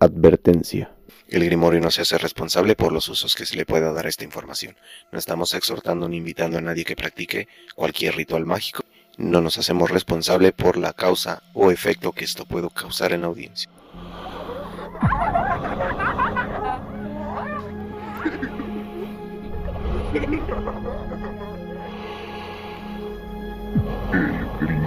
Advertencia. 0.00 0.92
El 1.28 1.44
Grimorio 1.44 1.80
no 1.80 1.90
se 1.90 2.02
hace 2.02 2.18
responsable 2.18 2.74
por 2.74 2.92
los 2.92 3.08
usos 3.08 3.36
que 3.36 3.46
se 3.46 3.56
le 3.56 3.64
pueda 3.64 3.92
dar 3.92 4.06
a 4.06 4.08
esta 4.08 4.24
información. 4.24 4.76
No 5.12 5.18
estamos 5.18 5.54
exhortando 5.54 6.08
ni 6.08 6.16
invitando 6.16 6.58
a 6.58 6.60
nadie 6.60 6.84
que 6.84 6.96
practique 6.96 7.46
cualquier 7.76 8.16
ritual 8.16 8.44
mágico. 8.44 8.82
No 9.18 9.40
nos 9.40 9.56
hacemos 9.56 9.90
responsable 9.90 10.52
por 10.52 10.76
la 10.76 10.92
causa 10.92 11.44
o 11.54 11.70
efecto 11.70 12.10
que 12.10 12.24
esto 12.24 12.44
pueda 12.44 12.68
causar 12.70 13.12
en 13.12 13.20
la 13.20 13.28
audiencia. 13.28 13.70
El 24.60 24.83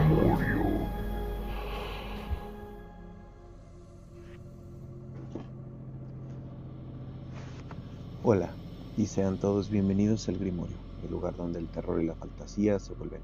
Hola, 8.29 8.57
y 8.97 9.05
sean 9.05 9.39
todos 9.39 9.69
bienvenidos 9.69 10.27
al 10.27 10.37
Grimorio, 10.37 10.75
el 11.01 11.11
lugar 11.11 11.37
donde 11.37 11.59
el 11.59 11.69
terror 11.69 12.03
y 12.03 12.05
la 12.05 12.13
fantasía 12.13 12.77
se 12.77 12.93
vuelven. 12.93 13.21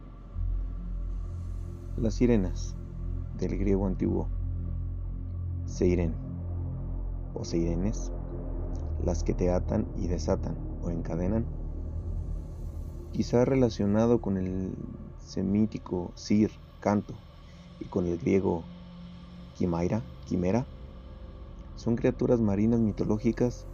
Las 1.98 2.14
sirenas, 2.14 2.74
del 3.38 3.58
griego 3.58 3.86
antiguo 3.86 4.30
seiren 5.66 6.14
o 7.34 7.44
seirenes, 7.44 8.14
las 9.04 9.26
que 9.26 9.34
te 9.34 9.52
atan 9.52 9.86
y 9.98 10.08
desatan 10.08 10.56
o 10.82 10.90
encadenan, 10.90 11.46
quizá 13.12 13.44
relacionado 13.44 14.22
con 14.22 14.38
el 14.38 14.74
semítico 15.20 16.14
sir, 16.16 16.50
canto, 16.80 17.14
y 17.82 17.90
con 17.90 18.08
el 18.08 18.18
griego 18.20 18.64
quimaira, 19.58 20.02
quimera, 20.24 20.66
son 21.76 21.98
criaturas 21.98 22.40
marinas 22.40 22.80
mitológicas 22.80 23.68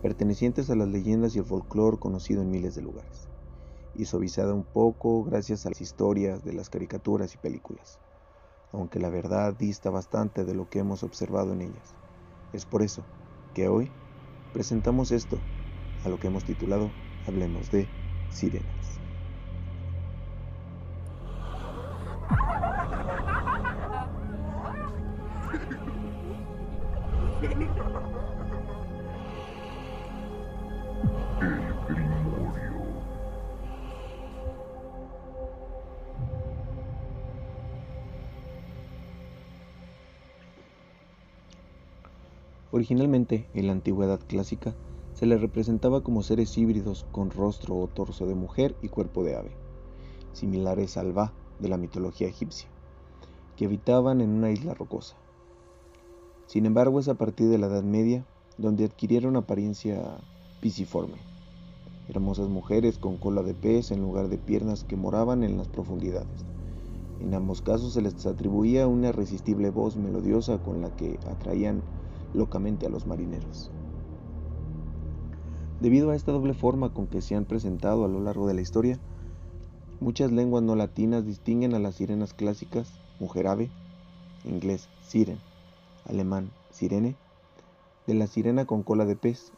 pertenecientes 0.00 0.70
a 0.70 0.76
las 0.76 0.88
leyendas 0.88 1.34
y 1.34 1.38
el 1.38 1.44
folclore 1.44 1.98
conocido 1.98 2.42
en 2.42 2.50
miles 2.50 2.74
de 2.74 2.82
lugares, 2.82 3.28
y 3.92 4.06
suavizada 4.06 4.54
un 4.54 4.64
poco 4.64 5.24
gracias 5.24 5.66
a 5.66 5.70
las 5.70 5.80
historias 5.80 6.44
de 6.44 6.52
las 6.54 6.70
caricaturas 6.70 7.34
y 7.34 7.38
películas, 7.38 8.00
aunque 8.72 9.00
la 9.00 9.10
verdad 9.10 9.54
dista 9.54 9.90
bastante 9.90 10.44
de 10.44 10.54
lo 10.54 10.68
que 10.68 10.80
hemos 10.80 11.02
observado 11.02 11.52
en 11.52 11.62
ellas. 11.62 11.96
Es 12.52 12.66
por 12.66 12.82
eso 12.82 13.08
que 13.52 13.68
hoy 13.68 13.94
presentamos 14.52 15.10
esto, 15.12 15.46
a 16.02 16.08
lo 16.08 16.18
que 16.18 16.28
hemos 16.28 16.44
titulado 16.44 16.96
Hablemos 17.24 17.70
de 17.70 17.92
Sirenas. 18.28 18.77
Originalmente, 42.88 43.50
en 43.52 43.66
la 43.66 43.72
antigüedad 43.72 44.18
clásica, 44.26 44.74
se 45.12 45.26
les 45.26 45.42
representaba 45.42 46.00
como 46.00 46.22
seres 46.22 46.56
híbridos 46.56 47.04
con 47.12 47.28
rostro 47.30 47.76
o 47.76 47.86
torso 47.86 48.26
de 48.26 48.34
mujer 48.34 48.76
y 48.80 48.88
cuerpo 48.88 49.22
de 49.24 49.36
ave, 49.36 49.50
similares 50.32 50.96
al 50.96 51.16
Va 51.16 51.34
de 51.58 51.68
la 51.68 51.76
mitología 51.76 52.28
egipcia, 52.28 52.66
que 53.56 53.66
habitaban 53.66 54.22
en 54.22 54.30
una 54.30 54.50
isla 54.50 54.72
rocosa. 54.72 55.18
Sin 56.46 56.64
embargo, 56.64 56.98
es 56.98 57.08
a 57.08 57.14
partir 57.16 57.50
de 57.50 57.58
la 57.58 57.66
Edad 57.66 57.82
Media 57.82 58.24
donde 58.56 58.86
adquirieron 58.86 59.36
apariencia 59.36 60.16
pisiforme, 60.62 61.18
hermosas 62.08 62.48
mujeres 62.48 62.96
con 62.96 63.18
cola 63.18 63.42
de 63.42 63.52
pez 63.52 63.90
en 63.90 64.00
lugar 64.00 64.28
de 64.28 64.38
piernas 64.38 64.84
que 64.84 64.96
moraban 64.96 65.44
en 65.44 65.58
las 65.58 65.68
profundidades. 65.68 66.46
En 67.20 67.34
ambos 67.34 67.60
casos 67.60 67.92
se 67.92 68.00
les 68.00 68.24
atribuía 68.24 68.86
una 68.86 69.10
irresistible 69.10 69.68
voz 69.68 69.96
melodiosa 69.96 70.56
con 70.56 70.80
la 70.80 70.88
que 70.96 71.18
atraían 71.26 71.82
locamente 72.34 72.86
a 72.86 72.88
los 72.90 73.06
marineros. 73.06 73.70
Debido 75.80 76.10
a 76.10 76.16
esta 76.16 76.32
doble 76.32 76.54
forma 76.54 76.92
con 76.92 77.06
que 77.06 77.20
se 77.20 77.34
han 77.34 77.44
presentado 77.44 78.04
a 78.04 78.08
lo 78.08 78.20
largo 78.20 78.46
de 78.46 78.54
la 78.54 78.60
historia, 78.60 78.98
muchas 80.00 80.32
lenguas 80.32 80.62
no 80.62 80.74
latinas 80.74 81.24
distinguen 81.24 81.74
a 81.74 81.78
las 81.78 81.96
sirenas 81.96 82.34
clásicas, 82.34 82.92
mujer 83.20 83.46
ave, 83.46 83.70
inglés 84.44 84.88
siren, 85.02 85.38
alemán 86.04 86.50
sirene, 86.70 87.16
de 88.06 88.14
la 88.14 88.26
sirena 88.26 88.64
con 88.66 88.82
cola 88.82 89.04
de 89.04 89.16
pez, 89.16 89.52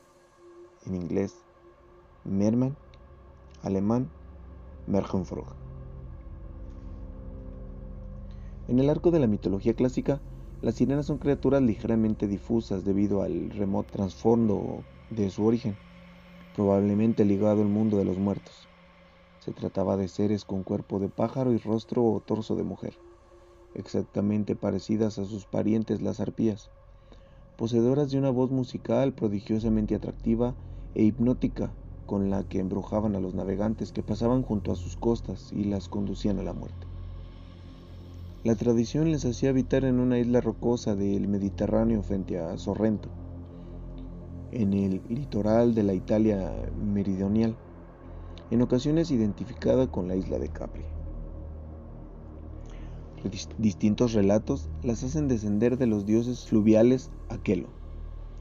en 0.86 0.94
inglés 0.94 1.34
merman, 2.24 2.76
alemán 3.62 4.10
Mergenfrog. 4.86 5.46
En 8.68 8.78
el 8.78 8.90
arco 8.90 9.10
de 9.10 9.18
la 9.18 9.26
mitología 9.26 9.74
clásica, 9.74 10.20
las 10.62 10.74
sirenas 10.74 11.06
son 11.06 11.18
criaturas 11.18 11.62
ligeramente 11.62 12.26
difusas 12.26 12.84
debido 12.84 13.22
al 13.22 13.50
remoto 13.50 13.92
trasfondo 13.92 14.84
de 15.08 15.30
su 15.30 15.44
origen, 15.44 15.74
probablemente 16.54 17.24
ligado 17.24 17.62
al 17.62 17.68
mundo 17.68 17.96
de 17.96 18.04
los 18.04 18.18
muertos. 18.18 18.68
Se 19.40 19.52
trataba 19.52 19.96
de 19.96 20.08
seres 20.08 20.44
con 20.44 20.62
cuerpo 20.62 20.98
de 20.98 21.08
pájaro 21.08 21.52
y 21.54 21.58
rostro 21.58 22.04
o 22.04 22.20
torso 22.20 22.56
de 22.56 22.62
mujer, 22.62 22.94
exactamente 23.74 24.54
parecidas 24.54 25.18
a 25.18 25.24
sus 25.24 25.46
parientes 25.46 26.02
las 26.02 26.20
arpías, 26.20 26.68
poseedoras 27.56 28.10
de 28.10 28.18
una 28.18 28.30
voz 28.30 28.50
musical 28.50 29.14
prodigiosamente 29.14 29.94
atractiva 29.94 30.54
e 30.94 31.04
hipnótica 31.04 31.72
con 32.04 32.28
la 32.28 32.44
que 32.44 32.58
embrujaban 32.58 33.16
a 33.16 33.20
los 33.20 33.34
navegantes 33.34 33.92
que 33.92 34.02
pasaban 34.02 34.42
junto 34.42 34.72
a 34.72 34.76
sus 34.76 34.96
costas 34.96 35.52
y 35.52 35.64
las 35.64 35.88
conducían 35.88 36.38
a 36.38 36.42
la 36.42 36.52
muerte. 36.52 36.89
La 38.42 38.54
tradición 38.54 39.12
les 39.12 39.26
hacía 39.26 39.50
habitar 39.50 39.84
en 39.84 40.00
una 40.00 40.18
isla 40.18 40.40
rocosa 40.40 40.96
del 40.96 41.28
Mediterráneo 41.28 42.02
frente 42.02 42.38
a 42.38 42.56
Sorrento, 42.56 43.10
en 44.50 44.72
el 44.72 45.02
litoral 45.10 45.74
de 45.74 45.82
la 45.82 45.92
Italia 45.92 46.50
meridional, 46.82 47.54
en 48.50 48.62
ocasiones 48.62 49.10
identificada 49.10 49.88
con 49.88 50.08
la 50.08 50.16
isla 50.16 50.38
de 50.38 50.48
Capri. 50.48 50.84
Distintos 53.58 54.14
relatos 54.14 54.70
las 54.82 55.04
hacen 55.04 55.28
descender 55.28 55.76
de 55.76 55.86
los 55.86 56.06
dioses 56.06 56.46
fluviales 56.46 57.10
Aquelo. 57.28 57.68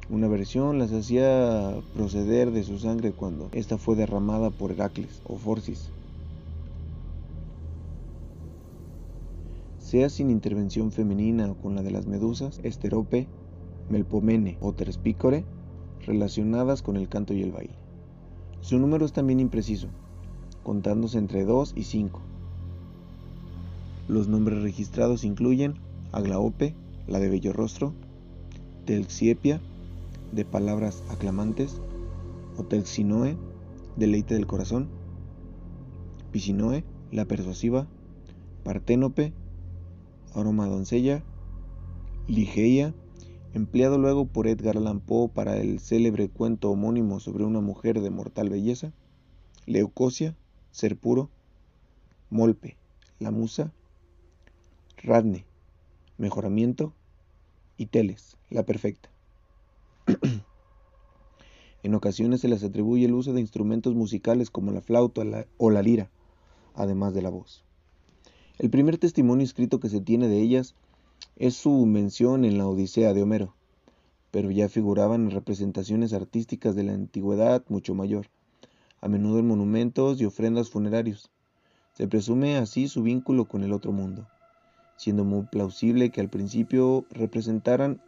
Una 0.09 0.29
versión 0.29 0.79
las 0.79 0.93
hacía 0.93 1.75
proceder 1.93 2.51
de 2.51 2.63
su 2.63 2.79
sangre 2.79 3.11
cuando 3.11 3.49
ésta 3.51 3.77
fue 3.77 3.97
derramada 3.97 4.49
por 4.49 4.71
Heracles 4.71 5.21
o 5.25 5.35
Forcis, 5.35 5.91
sea 9.89 10.09
sin 10.09 10.29
intervención 10.29 10.91
femenina 10.91 11.49
o 11.49 11.55
con 11.55 11.73
la 11.73 11.81
de 11.81 11.89
las 11.89 12.05
medusas, 12.05 12.59
Esterope, 12.61 13.27
Melpomene 13.89 14.59
o 14.61 14.71
Terspícore, 14.71 15.45
relacionadas 16.05 16.83
con 16.83 16.95
el 16.95 17.09
canto 17.09 17.33
y 17.33 17.41
el 17.41 17.51
baile. 17.51 17.73
Su 18.61 18.77
número 18.77 19.03
es 19.03 19.13
también 19.13 19.39
impreciso, 19.39 19.87
contándose 20.61 21.17
entre 21.17 21.43
2 21.43 21.73
y 21.75 21.85
5. 21.85 22.21
Los 24.07 24.27
nombres 24.27 24.61
registrados 24.61 25.23
incluyen 25.23 25.73
Aglaope, 26.11 26.75
la 27.07 27.19
de 27.19 27.29
bello 27.29 27.51
rostro, 27.51 27.93
Telxiepia, 28.85 29.59
de 30.31 30.45
palabras 30.45 31.03
aclamantes, 31.09 31.81
o 32.57 32.63
Telxinoe, 32.63 33.37
deleite 33.95 34.35
del 34.35 34.45
corazón, 34.45 34.87
Pisinoe, 36.31 36.83
la 37.11 37.25
persuasiva, 37.25 37.87
Parténope, 38.63 39.33
aroma 40.33 40.67
doncella, 40.67 41.23
Ligeia, 42.27 42.93
empleado 43.53 43.97
luego 43.97 44.25
por 44.25 44.47
Edgar 44.47 44.77
Allan 44.77 44.99
Poe 44.99 45.29
para 45.29 45.57
el 45.57 45.79
célebre 45.79 46.29
cuento 46.29 46.69
homónimo 46.69 47.19
sobre 47.19 47.43
una 47.43 47.61
mujer 47.61 48.01
de 48.01 48.09
mortal 48.09 48.49
belleza, 48.49 48.93
Leucosia, 49.65 50.35
ser 50.71 50.97
puro, 50.97 51.29
Molpe, 52.29 52.77
la 53.19 53.31
musa, 53.31 53.73
Radne, 54.97 55.45
mejoramiento, 56.17 56.93
y 57.79 57.85
Teles, 57.85 58.37
la 58.49 58.63
perfecta. 58.63 59.09
en 61.83 61.95
ocasiones 61.95 62.41
se 62.41 62.49
les 62.49 62.61
atribuye 62.63 63.05
el 63.05 63.13
uso 63.13 63.31
de 63.31 63.39
instrumentos 63.39 63.95
musicales 63.95 64.49
como 64.49 64.71
la 64.71 64.81
flauta 64.81 65.23
o 65.57 65.69
la 65.69 65.81
lira, 65.81 66.11
además 66.75 67.13
de 67.13 67.21
la 67.21 67.29
voz. 67.29 67.63
El 68.59 68.69
primer 68.69 68.97
testimonio 68.97 69.45
escrito 69.45 69.79
que 69.79 69.87
se 69.87 70.01
tiene 70.01 70.27
de 70.27 70.41
ellas 70.41 70.75
es 71.37 71.55
su 71.55 71.85
mención 71.85 72.43
en 72.43 72.57
la 72.57 72.67
Odisea 72.67 73.13
de 73.13 73.23
Homero, 73.23 73.55
pero 74.31 74.51
ya 74.51 74.67
figuraban 74.67 75.21
en 75.21 75.31
representaciones 75.31 76.11
artísticas 76.11 76.75
de 76.75 76.83
la 76.83 76.91
antigüedad 76.91 77.63
mucho 77.69 77.95
mayor, 77.95 78.27
a 78.99 79.07
menudo 79.07 79.39
en 79.39 79.47
monumentos 79.47 80.19
y 80.19 80.25
ofrendas 80.25 80.69
funerarios. 80.69 81.31
Se 81.93 82.09
presume 82.09 82.57
así 82.57 82.89
su 82.89 83.01
vínculo 83.01 83.45
con 83.45 83.63
el 83.63 83.71
otro 83.71 83.93
mundo, 83.93 84.27
siendo 84.97 85.23
muy 85.23 85.45
plausible 85.45 86.09
que 86.09 86.19
al 86.19 86.29
principio 86.29 87.05
representaran 87.11 88.01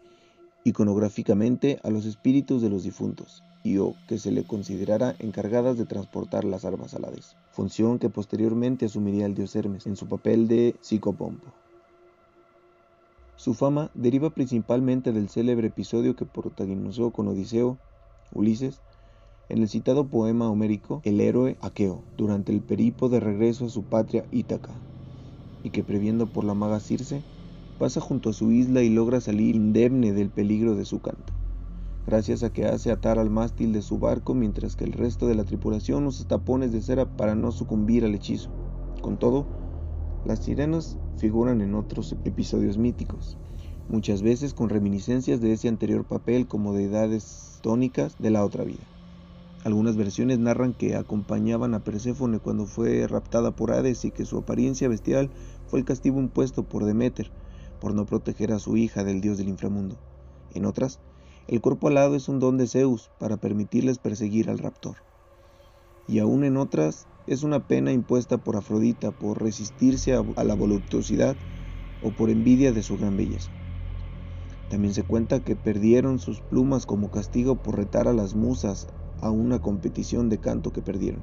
iconográficamente 0.66 1.80
a 1.82 1.90
los 1.90 2.06
espíritus 2.06 2.62
de 2.62 2.70
los 2.70 2.84
difuntos 2.84 3.42
y 3.64 3.78
o 3.78 3.96
que 4.08 4.18
se 4.18 4.32
le 4.32 4.44
considerara 4.44 5.16
encargadas 5.20 5.78
de 5.78 5.86
transportar 5.86 6.44
las 6.44 6.66
armas 6.66 6.94
al 6.94 7.06
Hades, 7.06 7.36
función 7.52 8.00
que 8.00 8.10
posteriormente 8.10 8.86
asumiría 8.86 9.26
el 9.26 9.36
dios 9.36 9.56
Hermes 9.56 9.88
en 9.88 9.96
su 9.96 10.08
papel 10.08 10.48
de 10.48 10.76
psicopompo. 10.82 11.48
Su 13.36 13.54
fama 13.54 13.90
deriva 13.94 14.30
principalmente 14.30 15.12
del 15.12 15.30
célebre 15.30 15.68
episodio 15.68 16.16
que 16.16 16.26
protagonizó 16.26 17.12
con 17.12 17.28
Odiseo, 17.28 17.78
Ulises, 18.34 18.80
en 19.50 19.64
el 19.64 19.68
citado 19.68 20.06
poema 20.08 20.50
homérico 20.50 21.02
El 21.04 21.20
héroe 21.20 21.58
Aqueo, 21.62 22.04
durante 22.18 22.52
el 22.52 22.62
peripo 22.62 23.10
de 23.10 23.20
regreso 23.20 23.66
a 23.66 23.70
su 23.70 23.84
patria 23.84 24.26
Ítaca, 24.32 24.74
y 25.64 25.72
que 25.72 25.84
previendo 25.84 26.28
por 26.28 26.44
la 26.44 26.54
maga 26.54 26.80
Circe, 26.80 27.24
pasa 27.78 28.00
junto 28.00 28.30
a 28.30 28.34
su 28.34 28.52
isla 28.52 28.84
y 28.84 28.90
logra 28.90 29.22
salir 29.22 29.56
indemne 29.56 30.14
del 30.14 30.30
peligro 30.30 30.76
de 30.76 30.86
su 30.86 31.00
canto, 31.02 31.34
gracias 32.06 32.44
a 32.44 32.52
que 32.52 32.66
hace 32.66 32.92
atar 32.92 33.20
al 33.20 33.30
mástil 33.30 33.74
de 33.74 33.82
su 33.82 34.00
barco 34.00 34.34
mientras 34.34 34.76
que 34.76 34.84
el 34.84 34.94
resto 34.94 35.28
de 35.28 35.36
la 35.36 35.44
tripulación 35.44 36.06
usa 36.08 36.28
tapones 36.28 36.72
de 36.72 36.82
cera 36.82 37.06
para 37.18 37.36
no 37.36 37.52
sucumbir 37.52 38.06
al 38.06 38.16
hechizo. 38.16 38.50
Con 39.02 39.18
todo, 39.18 39.46
las 40.26 40.40
sirenas 40.40 40.98
figuran 41.18 41.62
en 41.62 41.76
otros 41.76 42.16
episodios 42.26 42.78
míticos, 42.78 43.38
muchas 43.90 44.22
veces 44.22 44.54
con 44.54 44.70
reminiscencias 44.70 45.42
de 45.42 45.54
ese 45.54 45.68
anterior 45.68 46.06
papel 46.06 46.48
como 46.48 46.74
deidades 46.74 47.60
tónicas 47.62 48.18
de 48.18 48.32
la 48.32 48.46
otra 48.46 48.64
vida. 48.64 48.88
Algunas 49.64 49.96
versiones 49.96 50.40
narran 50.40 50.74
que 50.74 50.96
acompañaban 50.96 51.76
a 51.76 51.84
Perséfone 51.84 52.40
cuando 52.40 52.66
fue 52.66 53.06
raptada 53.08 53.56
por 53.56 53.72
Hades 53.72 54.06
y 54.06 54.12
que 54.12 54.26
su 54.26 54.40
apariencia 54.40 54.88
bestial 54.88 55.30
fue 55.68 55.80
el 55.80 55.86
castigo 55.86 56.20
impuesto 56.20 56.64
por 56.64 56.86
Demeter 56.86 57.32
por 57.80 57.96
no 57.96 58.06
proteger 58.06 58.54
a 58.54 58.60
su 58.60 58.78
hija 58.78 59.04
del 59.04 59.22
dios 59.22 59.38
del 59.38 59.50
inframundo. 59.50 59.98
En 60.54 60.66
otras, 60.66 61.00
el 61.48 61.62
cuerpo 61.62 61.88
alado 61.88 62.16
es 62.16 62.30
un 62.30 62.40
don 62.40 62.58
de 62.58 62.68
Zeus 62.68 63.10
para 63.18 63.38
permitirles 63.38 63.98
perseguir 63.98 64.50
al 64.50 64.60
raptor. 64.60 64.98
Y 66.08 66.20
aún 66.20 66.44
en 66.44 66.58
otras, 66.58 67.08
es 67.28 67.44
una 67.44 67.60
pena 67.60 67.92
impuesta 67.92 68.38
por 68.38 68.56
Afrodita 68.56 69.12
por 69.12 69.42
resistirse 69.42 70.14
a, 70.14 70.44
la 70.44 70.56
voluptuosidad 70.56 71.38
o 72.04 72.12
por 72.12 72.30
envidia 72.30 72.72
de 72.72 72.84
su 72.84 72.98
gran 72.98 73.16
belleza. 73.16 73.52
También 74.70 74.94
se 74.94 75.04
cuenta 75.04 75.40
que 75.42 75.56
perdieron 75.56 76.20
sus 76.20 76.40
plumas 76.42 76.86
como 76.86 77.12
castigo 77.12 77.56
por 77.56 77.78
retar 77.78 78.08
a 78.08 78.14
las 78.14 78.36
musas 78.36 78.88
a 79.22 79.30
una 79.30 79.60
competición 79.60 80.30
de 80.30 80.40
canto 80.40 80.72
que 80.72 80.82
perdieron, 80.82 81.22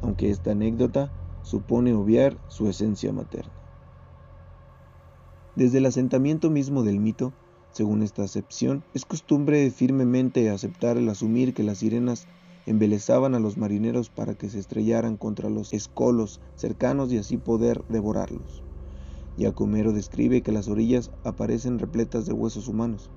aunque 0.00 0.30
esta 0.30 0.52
anécdota 0.52 1.12
supone 1.42 1.92
obviar 1.92 2.38
su 2.48 2.68
esencia 2.68 3.12
materna. 3.12 3.52
Desde 5.54 5.78
el 5.78 5.86
asentamiento 5.86 6.48
mismo 6.48 6.82
del 6.82 6.98
mito, 6.98 7.32
según 7.72 8.02
esta 8.02 8.22
acepción, 8.22 8.84
es 8.94 9.04
costumbre 9.04 9.70
firmemente 9.70 10.50
aceptar 10.50 10.98
el 10.98 11.08
asumir 11.08 11.54
que 11.54 11.62
las 11.62 11.78
sirenas 11.78 12.26
embelezaban 12.66 13.34
a 13.34 13.40
los 13.40 13.56
marineros 13.56 14.10
para 14.10 14.34
que 14.34 14.48
se 14.48 14.58
estrellaran 14.58 15.16
contra 15.16 15.50
los 15.50 15.72
escolos 15.72 16.40
cercanos 16.54 17.12
y 17.12 17.18
así 17.18 17.38
poder 17.38 17.82
devorarlos. 17.88 18.62
Yacomero 19.36 19.92
describe 19.92 20.42
que 20.42 20.52
las 20.52 20.68
orillas 20.68 21.10
aparecen 21.24 21.78
repletas 21.78 22.26
de 22.26 22.34
huesos 22.34 22.68
humanos. 22.68 23.10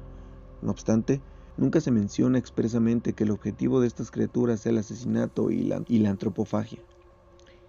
No 0.61 0.71
obstante, 0.71 1.21
nunca 1.57 1.81
se 1.81 1.91
menciona 1.91 2.37
expresamente 2.37 3.13
que 3.13 3.25
el 3.25 3.31
objetivo 3.31 3.81
de 3.81 3.87
estas 3.87 4.09
criaturas 4.09 4.61
sea 4.61 4.71
el 4.71 4.77
asesinato 4.77 5.51
y 5.51 5.63
la, 5.63 5.83
y 5.87 5.99
la 5.99 6.11
antropofagia. 6.11 6.79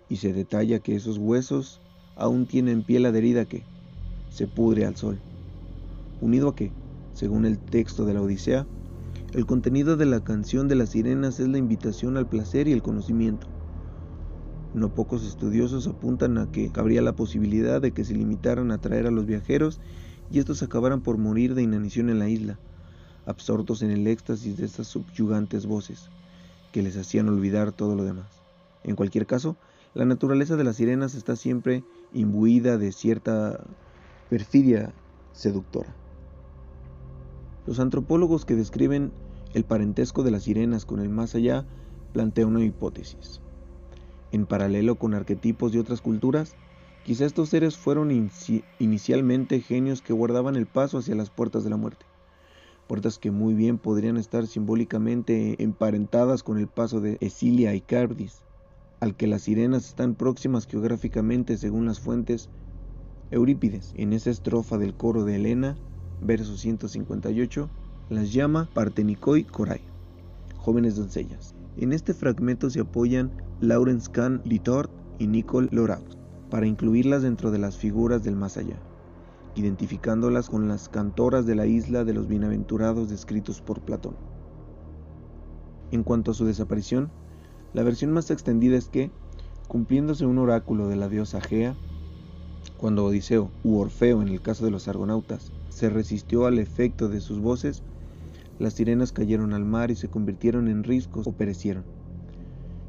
Y 0.09 0.17
se 0.17 0.33
detalla 0.33 0.79
que 0.79 0.95
esos 0.95 1.19
huesos 1.19 1.81
aún 2.15 2.47
tienen 2.47 2.85
piel 2.85 3.07
adherida 3.07 3.45
que 3.45 3.65
se 4.31 4.47
pudre 4.47 4.87
al 4.87 4.97
sol. 4.97 5.19
Unido 6.21 6.49
a 6.49 6.55
que, 6.55 6.73
según 7.13 7.45
el 7.45 7.59
texto 7.59 8.07
de 8.07 8.15
la 8.15 8.23
Odisea, 8.23 8.67
el 9.33 9.45
contenido 9.45 9.97
de 9.97 10.07
la 10.07 10.21
canción 10.21 10.67
de 10.67 10.77
las 10.77 10.91
sirenas 10.91 11.41
es 11.41 11.49
la 11.49 11.59
invitación 11.59 12.17
al 12.17 12.27
placer 12.27 12.69
y 12.69 12.73
el 12.73 12.83
conocimiento. 12.83 13.47
No 14.73 14.89
pocos 14.89 15.27
estudiosos 15.27 15.87
apuntan 15.87 16.39
a 16.39 16.47
que 16.47 16.71
cabría 16.71 17.03
la 17.03 17.13
posibilidad 17.13 17.81
de 17.81 17.93
que 17.93 18.05
se 18.05 18.15
limitaran 18.15 18.71
a 18.71 18.79
traer 18.79 19.07
a 19.07 19.11
los 19.11 19.27
viajeros 19.27 19.81
y 20.31 20.39
estos 20.39 20.63
acabaran 20.63 21.03
por 21.03 21.19
morir 21.19 21.55
de 21.55 21.63
inanición 21.63 22.09
en 22.09 22.19
la 22.19 22.29
isla, 22.29 22.59
absortos 23.27 23.83
en 23.83 23.91
el 23.91 24.07
éxtasis 24.07 24.57
de 24.57 24.65
estas 24.65 24.87
subyugantes 24.87 25.67
voces, 25.67 26.11
que 26.73 26.83
les 26.83 26.97
hacían 26.97 27.29
olvidar 27.29 27.73
todo 27.73 27.95
lo 27.95 28.05
demás. 28.05 28.43
En 28.85 28.97
cualquier 28.97 29.27
caso, 29.27 29.57
la 29.95 30.05
naturaleza 30.05 30.57
de 30.57 30.65
las 30.65 30.77
sirenas 30.77 31.15
está 31.15 31.37
siempre 31.37 31.85
imbuida 32.13 32.79
de 32.79 32.93
cierta 32.93 33.65
perfidia 34.29 34.95
seductora. 35.33 35.95
Los 37.67 37.81
antropólogos 37.81 38.45
que 38.45 38.55
describen 38.55 39.13
el 39.53 39.65
parentesco 39.65 40.23
de 40.23 40.31
las 40.31 40.45
sirenas 40.45 40.85
con 40.85 41.01
el 41.01 41.09
más 41.09 41.35
allá 41.35 41.67
plantea 42.13 42.47
una 42.47 42.65
hipótesis. 42.65 43.41
En 44.31 44.47
paralelo 44.47 44.97
con 44.97 45.15
arquetipos 45.15 45.73
de 45.73 45.81
otras 45.81 46.01
culturas, 46.01 46.55
quizá 47.05 47.25
estos 47.25 47.49
seres 47.49 47.77
fueron 47.77 48.11
inicialmente 48.79 49.61
genios 49.61 50.01
que 50.01 50.13
guardaban 50.13 50.55
el 50.57 50.67
paso 50.67 50.99
hacia 50.99 51.15
las 51.17 51.31
puertas 51.31 51.65
de 51.65 51.71
la 51.71 51.77
muerte, 51.77 52.07
puertas 52.87 53.19
que 53.19 53.31
muy 53.31 53.55
bien 53.55 53.79
podrían 53.79 54.17
estar 54.17 54.47
simbólicamente 54.47 55.63
emparentadas 55.63 56.43
con 56.43 56.59
el 56.59 56.69
paso 56.69 57.01
de 57.01 57.19
Esilia 57.21 57.75
y 57.75 57.81
Cardis, 57.81 58.43
al 59.01 59.17
que 59.17 59.27
las 59.27 59.43
sirenas 59.43 59.87
están 59.87 60.15
próximas 60.15 60.67
geográficamente 60.67 61.57
según 61.57 61.87
las 61.87 61.99
fuentes 61.99 62.49
Eurípides, 63.31 63.93
en 63.97 64.13
esa 64.13 64.31
estrofa 64.31 64.79
del 64.79 64.95
coro 64.95 65.25
de 65.25 65.35
Helena, 65.35 65.77
verso 66.21 66.57
158, 66.57 67.69
las 68.09 68.33
llama 68.33 68.69
Partenicoi 68.73 69.45
Corai, 69.45 69.81
jóvenes 70.57 70.97
doncellas. 70.97 71.55
En 71.77 71.93
este 71.93 72.15
fragmento 72.15 72.71
se 72.71 72.81
apoyan 72.81 73.31
Laurence 73.61 74.11
Kahn 74.11 74.41
Litort 74.45 74.91
y 75.19 75.27
Nicole 75.27 75.69
Loraud 75.73 76.17
para 76.51 76.67
incluirlas 76.67 77.23
dentro 77.23 77.51
de 77.51 77.59
las 77.59 77.77
figuras 77.77 78.23
del 78.23 78.37
más 78.37 78.57
allá, 78.57 78.77
identificándolas 79.55 80.49
con 80.49 80.69
las 80.69 80.89
cantoras 80.89 81.47
de 81.47 81.55
la 81.55 81.67
isla 81.67 82.05
de 82.05 82.15
los 82.15 82.29
bienaventurados 82.29 83.09
descritos 83.09 83.61
por 83.61 83.81
Platón. 83.81 84.17
En 85.91 86.03
cuanto 86.03 86.31
a 86.31 86.35
su 86.35 86.45
desaparición, 86.45 87.11
la 87.73 87.83
versión 87.83 88.13
más 88.13 88.31
extendida 88.31 88.77
es 88.77 88.89
que, 88.89 89.11
cumpliéndose 89.69 90.27
un 90.27 90.39
oráculo 90.39 90.89
de 90.89 90.97
la 90.97 91.09
diosa 91.09 91.41
Gea, 91.41 91.75
cuando 92.79 93.05
Odiseo 93.05 93.51
u 93.65 93.79
Orfeo 93.79 94.23
en 94.23 94.29
el 94.29 94.43
caso 94.43 94.65
de 94.65 94.71
los 94.71 94.89
argonautas 94.89 95.53
se 95.69 95.89
resistió 95.91 96.47
al 96.47 96.59
efecto 96.59 97.09
de 97.09 97.21
sus 97.21 97.41
voces, 97.41 97.83
las 98.59 98.75
sirenas 98.75 99.13
cayeron 99.13 99.53
al 99.53 99.65
mar 99.65 99.91
y 99.91 99.97
se 99.97 100.09
convirtieron 100.09 100.69
en 100.69 100.85
riscos 100.85 101.27
o 101.27 101.33
perecieron. 101.33 101.85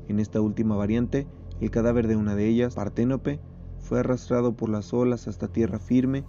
En 0.08 0.20
esta 0.20 0.39
última 0.41 0.75
variante, 0.75 1.27
el 1.60 1.72
cadáver 1.72 2.08
de 2.08 2.15
una 2.15 2.36
de 2.36 2.48
ellas, 2.48 2.75
Parténope, 2.75 3.39
fue 3.79 4.00
arrastrado 4.00 4.53
por 4.53 4.70
las 4.70 4.94
olas 4.94 5.27
hasta 5.27 5.48
tierra 5.48 5.79
firme 5.79 6.24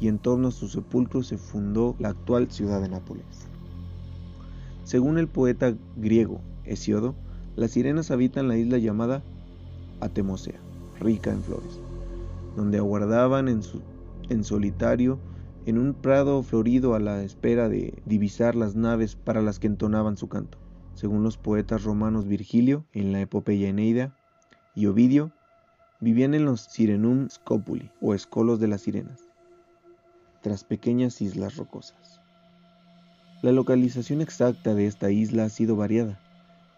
y 0.00 0.08
en 0.08 0.18
torno 0.18 0.48
a 0.48 0.52
su 0.52 0.68
sepulcro 0.68 1.22
se 1.22 1.38
fundó 1.38 1.94
la 1.98 2.10
actual 2.10 2.50
ciudad 2.50 2.80
de 2.80 2.88
Nápoles. 2.88 3.48
Según 4.84 5.18
el 5.18 5.28
poeta 5.28 5.74
griego 5.96 6.40
Hesiodo, 6.64 7.14
las 7.56 7.72
sirenas 7.72 8.10
habitan 8.10 8.48
la 8.48 8.56
isla 8.56 8.78
llamada 8.78 9.22
Atemosea, 10.00 10.60
rica 11.00 11.32
en 11.32 11.42
flores, 11.42 11.80
donde 12.56 12.78
aguardaban 12.78 13.48
en, 13.48 13.60
en 14.28 14.44
solitario 14.44 15.18
en 15.66 15.78
un 15.78 15.94
prado 15.94 16.42
florido 16.42 16.94
a 16.94 17.00
la 17.00 17.22
espera 17.22 17.68
de 17.68 18.02
divisar 18.04 18.54
las 18.54 18.74
naves 18.74 19.16
para 19.16 19.40
las 19.40 19.58
que 19.58 19.66
entonaban 19.66 20.16
su 20.16 20.28
canto. 20.28 20.58
Según 20.94 21.22
los 21.22 21.38
poetas 21.38 21.84
romanos 21.84 22.26
Virgilio, 22.26 22.84
en 22.92 23.12
la 23.12 23.20
epopeya 23.20 23.68
Eneida, 23.68 24.14
y 24.74 24.86
Ovidio, 24.86 25.32
vivían 26.00 26.34
en 26.34 26.44
los 26.44 26.60
Sirenum 26.60 27.28
Scopuli, 27.30 27.90
o 28.00 28.14
escolos 28.14 28.60
de 28.60 28.68
las 28.68 28.82
sirenas, 28.82 29.28
tras 30.42 30.64
pequeñas 30.64 31.22
islas 31.22 31.56
rocosas. 31.56 32.20
La 33.42 33.52
localización 33.52 34.20
exacta 34.20 34.74
de 34.74 34.86
esta 34.86 35.10
isla 35.10 35.44
ha 35.44 35.48
sido 35.48 35.76
variada, 35.76 36.20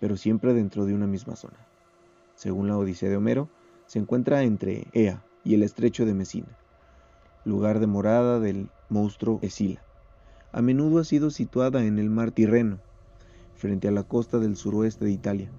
pero 0.01 0.17
siempre 0.17 0.55
dentro 0.55 0.85
de 0.85 0.95
una 0.95 1.07
misma 1.07 1.37
zona. 1.37 1.59
Según 2.37 2.69
la 2.69 2.79
Odisea 2.79 3.09
de 3.09 3.17
Homero, 3.17 3.49
se 3.87 3.99
encuentra 3.99 4.43
entre 4.43 4.87
Ea 4.93 5.26
y 5.47 5.55
el 5.55 5.63
estrecho 5.63 6.05
de 6.05 6.13
Mesina, 6.13 6.59
lugar 7.45 7.79
de 7.79 7.87
morada 7.87 8.41
del 8.41 8.69
monstruo 8.89 9.39
Escila. 9.43 9.81
A 10.51 10.61
menudo 10.61 10.99
ha 10.99 11.05
sido 11.05 11.31
situada 11.31 11.85
en 11.85 12.01
el 12.01 12.11
mar 12.11 12.33
Tirreno, 12.33 12.81
frente 13.55 13.87
a 13.87 13.93
la 13.93 14.03
costa 14.03 14.41
del 14.41 14.57
suroeste 14.57 15.05
de 15.05 15.13
Italia, 15.13 15.53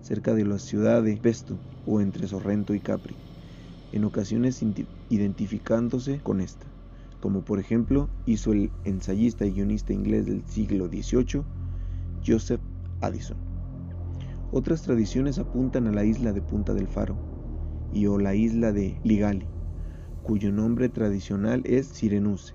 cerca 0.00 0.34
de 0.34 0.46
la 0.46 0.58
ciudad 0.58 1.02
de 1.02 1.18
Pesto 1.18 1.58
o 1.84 2.00
entre 2.00 2.26
Sorrento 2.26 2.74
y 2.74 2.80
Capri, 2.80 3.14
en 3.92 4.04
ocasiones 4.04 4.64
identificándose 5.10 6.18
con 6.20 6.40
esta, 6.40 6.64
como 7.20 7.42
por 7.42 7.60
ejemplo 7.60 8.08
hizo 8.24 8.52
el 8.52 8.70
ensayista 8.84 9.44
y 9.44 9.50
guionista 9.50 9.92
inglés 9.92 10.24
del 10.24 10.46
siglo 10.46 10.88
XVIII, 10.88 11.42
Joseph 12.26 12.62
Addison. 13.02 13.36
Otras 14.50 14.80
tradiciones 14.80 15.38
apuntan 15.38 15.88
a 15.88 15.92
la 15.92 16.04
isla 16.04 16.32
de 16.32 16.40
Punta 16.40 16.72
del 16.72 16.88
Faro 16.88 17.25
y 17.92 18.06
o 18.06 18.18
la 18.18 18.34
isla 18.34 18.72
de 18.72 18.98
Ligali, 19.02 19.46
cuyo 20.22 20.52
nombre 20.52 20.88
tradicional 20.88 21.62
es 21.64 21.86
Sirenuse 21.88 22.54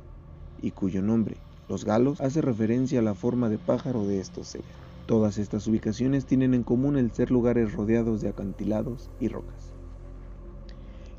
y 0.62 0.72
cuyo 0.72 1.02
nombre 1.02 1.38
los 1.72 1.86
galos, 1.86 2.20
hace 2.20 2.42
referencia 2.42 3.00
a 3.00 3.02
la 3.02 3.16
forma 3.16 3.50
de 3.50 3.58
pájaro 3.58 4.06
de 4.06 4.20
estos 4.20 4.50
seres. 4.50 4.68
Todas 5.08 5.38
estas 5.38 5.66
ubicaciones 5.68 6.26
tienen 6.26 6.54
en 6.54 6.64
común 6.64 6.98
el 6.98 7.12
ser 7.12 7.32
lugares 7.32 7.74
rodeados 7.74 8.22
de 8.22 8.30
acantilados 8.30 9.10
y 9.20 9.30
rocas. 9.30 9.74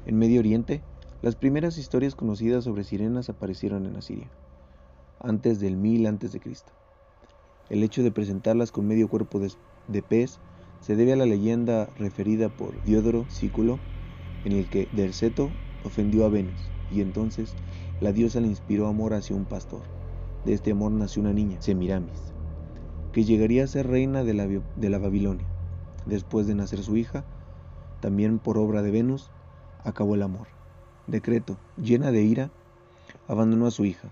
En 0.04 0.18
Medio 0.18 0.40
Oriente, 0.40 0.82
las 1.22 1.36
primeras 1.36 1.78
historias 1.78 2.14
conocidas 2.14 2.64
sobre 2.64 2.84
sirenas 2.84 3.30
aparecieron 3.30 3.86
en 3.86 3.96
Asiria, 3.96 4.30
antes 5.20 5.58
del 5.58 5.76
1000 5.76 6.06
a.C. 6.06 6.40
El 7.70 7.82
hecho 7.82 8.02
de 8.02 8.12
presentarlas 8.12 8.72
con 8.72 8.86
medio 8.86 9.08
cuerpo 9.08 9.38
de, 9.38 9.52
de 9.88 10.02
pez 10.02 10.38
se 10.80 10.96
debe 10.96 11.12
a 11.14 11.16
la 11.16 11.26
leyenda 11.26 11.88
referida 11.96 12.50
por 12.50 12.82
Diodoro 12.82 13.26
Sículo, 13.30 13.78
en 14.44 14.52
el 14.52 14.68
que 14.68 14.88
Derceto 14.92 15.50
ofendió 15.84 16.24
a 16.24 16.28
Venus, 16.28 16.70
y 16.90 17.00
entonces 17.00 17.54
la 18.00 18.12
diosa 18.12 18.40
le 18.40 18.48
inspiró 18.48 18.86
amor 18.86 19.14
hacia 19.14 19.36
un 19.36 19.44
pastor. 19.44 19.82
De 20.44 20.52
este 20.52 20.72
amor 20.72 20.92
nació 20.92 21.22
una 21.22 21.32
niña, 21.32 21.60
Semiramis, 21.60 22.32
que 23.12 23.24
llegaría 23.24 23.64
a 23.64 23.68
ser 23.68 23.86
reina 23.86 24.24
de 24.24 24.34
la, 24.34 24.46
de 24.46 24.90
la 24.90 24.98
Babilonia. 24.98 25.46
Después 26.06 26.46
de 26.46 26.54
nacer 26.54 26.82
su 26.82 26.96
hija, 26.96 27.24
también 28.00 28.38
por 28.38 28.58
obra 28.58 28.82
de 28.82 28.90
Venus, 28.90 29.30
acabó 29.84 30.16
el 30.16 30.22
amor. 30.22 30.48
Decreto, 31.06 31.56
llena 31.76 32.10
de 32.10 32.22
ira, 32.22 32.50
abandonó 33.28 33.66
a 33.66 33.70
su 33.70 33.84
hija, 33.84 34.08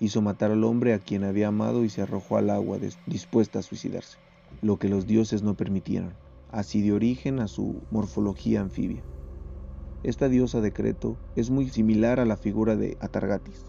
hizo 0.00 0.20
matar 0.22 0.50
al 0.50 0.64
hombre 0.64 0.94
a 0.94 0.98
quien 0.98 1.24
había 1.24 1.48
amado 1.48 1.84
y 1.84 1.90
se 1.90 2.02
arrojó 2.02 2.36
al 2.36 2.50
agua 2.50 2.78
dispuesta 3.06 3.60
a 3.60 3.62
suicidarse, 3.62 4.18
lo 4.62 4.78
que 4.78 4.88
los 4.88 5.06
dioses 5.06 5.42
no 5.42 5.54
permitieron. 5.54 6.12
Así 6.50 6.80
dio 6.80 6.96
origen 6.96 7.40
a 7.40 7.48
su 7.48 7.82
morfología 7.90 8.60
anfibia. 8.60 9.02
Esta 10.04 10.28
diosa 10.28 10.60
decreto 10.60 11.18
es 11.34 11.50
muy 11.50 11.68
similar 11.70 12.20
a 12.20 12.24
la 12.24 12.36
figura 12.36 12.76
de 12.76 12.96
Atargatis, 13.00 13.64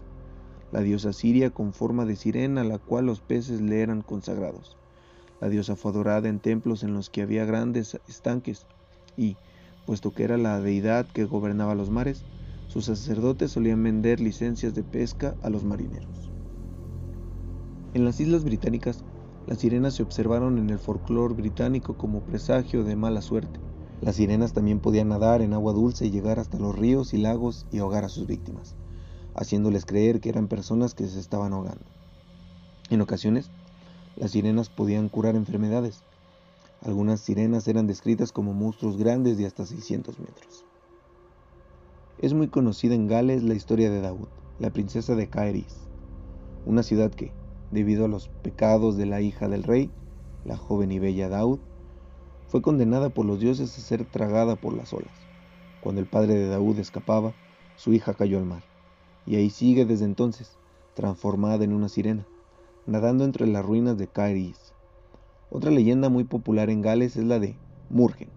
la 0.70 0.80
diosa 0.80 1.12
siria 1.12 1.50
con 1.50 1.72
forma 1.72 2.04
de 2.04 2.14
sirena 2.14 2.60
a 2.60 2.64
la 2.64 2.78
cual 2.78 3.06
los 3.06 3.20
peces 3.20 3.60
le 3.60 3.80
eran 3.80 4.02
consagrados. 4.02 4.78
La 5.40 5.48
diosa 5.48 5.74
fue 5.74 5.90
adorada 5.90 6.28
en 6.28 6.38
templos 6.38 6.84
en 6.84 6.94
los 6.94 7.10
que 7.10 7.22
había 7.22 7.44
grandes 7.44 7.98
estanques 8.06 8.66
y, 9.16 9.38
puesto 9.86 10.12
que 10.12 10.22
era 10.22 10.38
la 10.38 10.60
deidad 10.60 11.08
que 11.08 11.24
gobernaba 11.24 11.74
los 11.74 11.90
mares, 11.90 12.24
sus 12.68 12.84
sacerdotes 12.84 13.50
solían 13.50 13.82
vender 13.82 14.20
licencias 14.20 14.72
de 14.74 14.84
pesca 14.84 15.34
a 15.42 15.50
los 15.50 15.64
marineros. 15.64 16.30
En 17.92 18.04
las 18.04 18.20
islas 18.20 18.44
británicas, 18.44 19.04
las 19.46 19.58
sirenas 19.58 19.94
se 19.94 20.04
observaron 20.04 20.58
en 20.58 20.70
el 20.70 20.78
folclore 20.78 21.34
británico 21.34 21.96
como 21.96 22.20
presagio 22.20 22.84
de 22.84 22.94
mala 22.94 23.20
suerte. 23.20 23.69
Las 24.00 24.16
sirenas 24.16 24.54
también 24.54 24.80
podían 24.80 25.08
nadar 25.08 25.42
en 25.42 25.52
agua 25.52 25.74
dulce 25.74 26.06
y 26.06 26.10
llegar 26.10 26.38
hasta 26.38 26.58
los 26.58 26.78
ríos 26.78 27.12
y 27.12 27.18
lagos 27.18 27.66
y 27.70 27.78
ahogar 27.78 28.04
a 28.04 28.08
sus 28.08 28.26
víctimas, 28.26 28.74
haciéndoles 29.34 29.84
creer 29.84 30.20
que 30.20 30.30
eran 30.30 30.48
personas 30.48 30.94
que 30.94 31.06
se 31.06 31.20
estaban 31.20 31.52
ahogando. 31.52 31.84
En 32.88 33.02
ocasiones, 33.02 33.50
las 34.16 34.30
sirenas 34.30 34.70
podían 34.70 35.10
curar 35.10 35.36
enfermedades. 35.36 36.02
Algunas 36.82 37.20
sirenas 37.20 37.68
eran 37.68 37.86
descritas 37.86 38.32
como 38.32 38.54
monstruos 38.54 38.96
grandes 38.96 39.36
de 39.36 39.44
hasta 39.44 39.66
600 39.66 40.18
metros. 40.18 40.64
Es 42.18 42.32
muy 42.32 42.48
conocida 42.48 42.94
en 42.94 43.06
Gales 43.06 43.42
la 43.42 43.54
historia 43.54 43.90
de 43.90 44.00
Daud, 44.00 44.28
la 44.58 44.70
princesa 44.70 45.14
de 45.14 45.28
Caeris, 45.28 45.76
una 46.64 46.82
ciudad 46.82 47.10
que, 47.10 47.32
debido 47.70 48.06
a 48.06 48.08
los 48.08 48.28
pecados 48.42 48.96
de 48.96 49.06
la 49.06 49.20
hija 49.20 49.48
del 49.48 49.62
rey, 49.62 49.90
la 50.44 50.56
joven 50.56 50.90
y 50.90 50.98
bella 50.98 51.28
Daud, 51.28 51.60
fue 52.50 52.62
condenada 52.62 53.10
por 53.10 53.26
los 53.26 53.38
dioses 53.38 53.78
a 53.78 53.80
ser 53.80 54.04
tragada 54.04 54.56
por 54.56 54.74
las 54.76 54.92
olas. 54.92 55.12
Cuando 55.80 56.00
el 56.00 56.08
padre 56.08 56.34
de 56.34 56.48
Daud 56.48 56.80
escapaba, 56.80 57.32
su 57.76 57.92
hija 57.92 58.14
cayó 58.14 58.38
al 58.38 58.44
mar, 58.44 58.64
y 59.24 59.36
ahí 59.36 59.50
sigue 59.50 59.84
desde 59.84 60.04
entonces, 60.04 60.58
transformada 60.94 61.62
en 61.62 61.72
una 61.72 61.88
sirena, 61.88 62.26
nadando 62.86 63.24
entre 63.24 63.46
las 63.46 63.64
ruinas 63.64 63.96
de 63.98 64.08
Cairis. 64.08 64.74
Otra 65.48 65.70
leyenda 65.70 66.08
muy 66.08 66.24
popular 66.24 66.70
en 66.70 66.82
Gales 66.82 67.16
es 67.16 67.24
la 67.24 67.38
de 67.38 67.54
Murgen. 67.88 68.30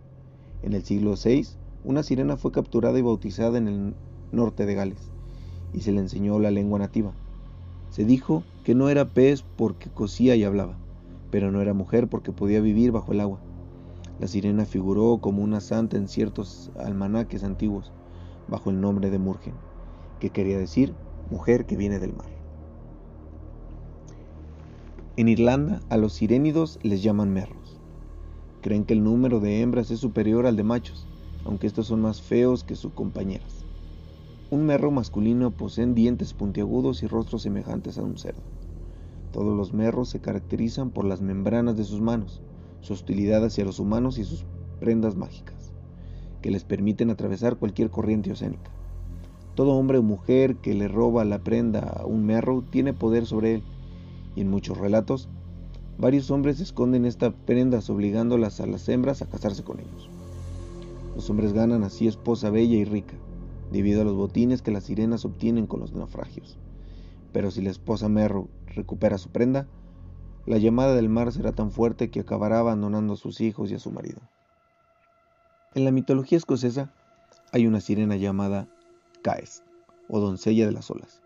En 0.62 0.74
el 0.74 0.84
siglo 0.84 1.16
VI, 1.16 1.48
una 1.84 2.04
sirena 2.04 2.38
fue 2.38 2.52
capturada 2.52 3.00
y 3.00 3.02
bautizada 3.02 3.58
en 3.58 3.68
el 3.68 3.96
norte 4.32 4.68
de 4.68 4.76
Gales, 4.76 5.12
y 5.74 5.80
se 5.80 5.92
le 5.92 6.02
enseñó 6.02 6.38
la 6.38 6.52
lengua 6.52 6.78
nativa. 6.78 7.14
Se 7.90 8.06
dijo 8.06 8.44
que 8.64 8.76
no 8.76 8.90
era 8.90 9.06
pez 9.06 9.44
porque 9.58 9.90
cosía 9.90 10.36
y 10.36 10.44
hablaba, 10.44 10.78
pero 11.32 11.52
no 11.52 11.62
era 11.62 11.74
mujer 11.74 12.08
porque 12.08 12.32
podía 12.32 12.62
vivir 12.62 12.92
bajo 12.92 13.12
el 13.12 13.20
agua. 13.20 13.40
La 14.20 14.28
sirena 14.28 14.66
figuró 14.66 15.20
como 15.20 15.44
una 15.44 15.60
santa 15.60 15.98
en 15.98 16.08
ciertos 16.08 16.72
almanaques 16.76 17.44
antiguos, 17.44 17.92
bajo 18.48 18.70
el 18.70 18.80
nombre 18.80 19.10
de 19.10 19.20
Murgen, 19.20 19.56
que 20.20 20.30
quería 20.32 20.58
decir 20.58 20.96
mujer 21.30 21.66
que 21.66 21.78
viene 21.78 22.00
del 22.00 22.14
mar. 22.14 22.30
En 25.16 25.28
Irlanda 25.28 25.82
a 25.90 25.98
los 25.98 26.14
sirénidos 26.14 26.80
les 26.82 27.04
llaman 27.04 27.34
merros. 27.34 27.80
Creen 28.62 28.86
que 28.86 28.94
el 28.94 29.04
número 29.04 29.40
de 29.40 29.62
hembras 29.62 29.92
es 29.92 30.00
superior 30.00 30.46
al 30.46 30.56
de 30.56 30.64
machos, 30.64 31.08
aunque 31.44 31.68
estos 31.68 31.88
son 31.88 32.02
más 32.02 32.22
feos 32.22 32.64
que 32.64 32.76
sus 32.76 32.94
compañeras. 32.94 33.66
Un 34.50 34.66
merro 34.66 34.92
masculino 34.92 35.52
posee 35.52 35.86
dientes 35.88 36.34
puntiagudos 36.34 37.04
y 37.04 37.08
rostros 37.08 37.42
semejantes 37.42 37.98
a 37.98 38.04
un 38.04 38.18
cerdo. 38.18 38.44
Todos 39.32 39.58
los 39.58 39.74
merros 39.74 40.10
se 40.10 40.22
caracterizan 40.22 40.92
por 40.92 41.06
las 41.06 41.22
membranas 41.22 41.76
de 41.76 41.84
sus 41.84 42.02
manos, 42.02 42.42
su 42.84 42.94
hostilidad 42.94 43.44
hacia 43.46 43.64
los 43.64 43.80
humanos 43.80 44.18
y 44.18 44.26
sus 44.26 44.46
prendas 44.80 45.16
mágicas, 45.16 45.72
que 46.42 46.52
les 46.52 46.66
permiten 46.66 47.10
atravesar 47.10 47.56
cualquier 47.56 47.90
corriente 47.90 48.32
oceánica. 48.32 48.70
Todo 49.56 49.72
hombre 49.72 50.00
o 50.00 50.04
mujer 50.04 50.58
que 50.58 50.74
le 50.74 50.90
roba 50.90 51.24
la 51.24 51.40
prenda 51.40 51.80
a 51.80 52.06
un 52.06 52.26
merro 52.26 52.64
tiene 52.70 52.94
poder 52.94 53.26
sobre 53.26 53.56
él, 53.56 53.64
y 54.36 54.42
en 54.42 54.50
muchos 54.50 54.78
relatos, 54.78 55.30
varios 55.98 56.30
hombres 56.30 56.60
esconden 56.60 57.06
estas 57.06 57.34
prendas 57.46 57.90
obligándolas 57.90 58.60
a 58.60 58.68
las 58.68 58.90
hembras 58.90 59.22
a 59.22 59.28
casarse 59.28 59.64
con 59.64 59.80
ellos. 59.80 60.10
Los 61.16 61.30
hombres 61.30 61.54
ganan 61.54 61.84
así 61.84 62.08
esposa 62.08 62.50
bella 62.50 62.76
y 62.76 62.84
rica, 62.84 63.14
debido 63.72 64.02
a 64.02 64.04
los 64.04 64.16
botines 64.16 64.62
que 64.62 64.72
las 64.72 64.84
sirenas 64.84 65.24
obtienen 65.24 65.68
con 65.68 65.80
los 65.80 65.94
naufragios. 65.94 66.58
Pero 67.32 67.50
si 67.50 67.62
la 67.62 67.70
esposa 67.70 68.10
merro 68.10 68.50
recupera 68.68 69.18
su 69.18 69.30
prenda, 69.30 69.68
la 70.46 70.58
llamada 70.58 70.94
del 70.96 71.10
mar 71.10 71.32
será 71.32 71.54
tan 71.54 71.72
fuerte 71.72 72.10
que 72.10 72.20
acabará 72.20 72.60
abandonando 72.60 73.14
a 73.14 73.18
sus 73.18 73.40
hijos 73.40 73.72
y 73.72 73.76
a 73.76 73.80
su 73.80 73.92
marido. 73.92 74.20
En 75.74 75.86
la 75.86 75.92
mitología 75.92 76.38
escocesa 76.38 76.92
hay 77.52 77.66
una 77.66 77.80
sirena 77.80 78.18
llamada 78.18 78.68
Caes, 79.22 79.64
o 80.10 80.20
doncella 80.20 80.66
de 80.66 80.74
las 80.74 80.92
olas. 80.92 81.22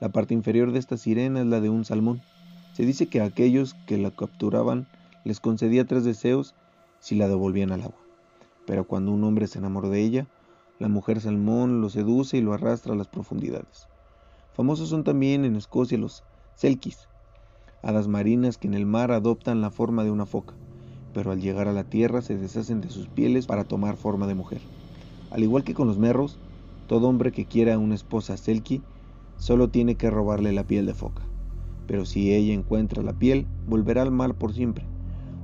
La 0.00 0.08
parte 0.08 0.34
inferior 0.34 0.72
de 0.72 0.78
esta 0.78 0.96
sirena 0.96 1.40
es 1.40 1.46
la 1.46 1.60
de 1.60 1.68
un 1.68 1.84
salmón. 1.84 2.22
Se 2.72 2.84
dice 2.84 3.08
que 3.08 3.20
a 3.20 3.24
aquellos 3.24 3.74
que 3.86 3.98
la 3.98 4.10
capturaban 4.10 4.86
les 5.24 5.40
concedía 5.40 5.86
tres 5.86 6.04
deseos 6.04 6.54
si 7.00 7.14
la 7.14 7.28
devolvían 7.28 7.72
al 7.72 7.82
agua. 7.82 8.00
Pero 8.66 8.86
cuando 8.86 9.12
un 9.12 9.22
hombre 9.24 9.46
se 9.46 9.58
enamoró 9.58 9.90
de 9.90 10.00
ella, 10.00 10.26
la 10.78 10.88
mujer 10.88 11.20
salmón 11.20 11.80
lo 11.80 11.90
seduce 11.90 12.36
y 12.36 12.40
lo 12.40 12.52
arrastra 12.52 12.94
a 12.94 12.96
las 12.96 13.08
profundidades. 13.08 13.86
Famosos 14.54 14.88
son 14.88 15.04
también 15.04 15.44
en 15.44 15.56
Escocia 15.56 15.98
los 15.98 16.24
selkis, 16.54 17.08
hadas 17.86 18.08
marinas 18.08 18.58
que 18.58 18.66
en 18.66 18.74
el 18.74 18.84
mar 18.84 19.12
adoptan 19.12 19.60
la 19.60 19.70
forma 19.70 20.02
de 20.02 20.10
una 20.10 20.26
foca, 20.26 20.54
pero 21.14 21.30
al 21.30 21.40
llegar 21.40 21.68
a 21.68 21.72
la 21.72 21.84
tierra 21.84 22.20
se 22.20 22.36
deshacen 22.36 22.80
de 22.80 22.90
sus 22.90 23.06
pieles 23.06 23.46
para 23.46 23.62
tomar 23.62 23.96
forma 23.96 24.26
de 24.26 24.34
mujer. 24.34 24.60
Al 25.30 25.44
igual 25.44 25.62
que 25.62 25.72
con 25.72 25.86
los 25.86 25.96
merros, 25.96 26.36
todo 26.88 27.08
hombre 27.08 27.30
que 27.30 27.44
quiera 27.44 27.78
una 27.78 27.94
esposa 27.94 28.36
selkie 28.36 28.82
solo 29.38 29.68
tiene 29.68 29.94
que 29.94 30.10
robarle 30.10 30.52
la 30.52 30.64
piel 30.64 30.84
de 30.84 30.94
foca. 30.94 31.22
Pero 31.86 32.06
si 32.06 32.34
ella 32.34 32.54
encuentra 32.54 33.04
la 33.04 33.12
piel, 33.12 33.46
volverá 33.68 34.02
al 34.02 34.10
mar 34.10 34.34
por 34.34 34.52
siempre. 34.52 34.84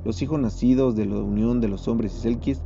Los 0.04 0.20
hijos 0.20 0.40
nacidos 0.40 0.96
de 0.96 1.06
la 1.06 1.18
unión 1.18 1.60
de 1.60 1.68
los 1.68 1.86
hombres 1.86 2.12
y 2.16 2.20
selkies 2.22 2.60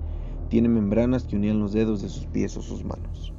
tienen 0.49 0.73
membranas 0.73 1.25
que 1.25 1.37
unían 1.37 1.61
los 1.61 1.75
dedos 1.75 2.01
de 2.01 2.09
sus 2.09 2.25
pies 2.25 2.57
o 2.57 2.63
sus 2.63 2.83
manos. 2.83 3.35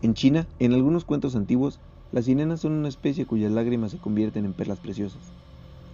En 0.00 0.14
China, 0.14 0.48
en 0.58 0.72
algunos 0.72 1.04
cuentos 1.04 1.36
antiguos, 1.36 1.78
las 2.12 2.26
sirenas 2.26 2.60
son 2.60 2.72
una 2.74 2.88
especie 2.88 3.26
cuyas 3.26 3.50
lágrimas 3.50 3.90
se 3.90 3.98
convierten 3.98 4.44
en 4.44 4.52
perlas 4.54 4.80
preciosas. 4.80 5.32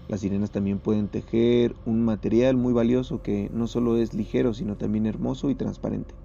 Las 0.09 0.21
sirenas 0.21 0.51
también 0.51 0.81
pueden 0.81 1.09
tejer 1.09 1.77
un 1.85 2.05
material 2.05 2.57
muy 2.57 2.73
valioso 2.73 3.23
que 3.23 3.49
no 3.53 3.69
solo 3.69 3.97
es 3.97 4.15
ligero, 4.15 4.53
sino 4.53 4.77
también 4.77 5.07
hermoso 5.07 5.49
y 5.49 5.55
transparente. 5.55 6.17